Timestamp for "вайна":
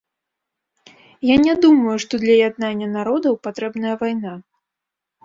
4.01-4.33